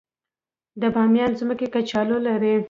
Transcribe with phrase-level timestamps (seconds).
[0.81, 2.53] د بامیان ځمکې کچالو لري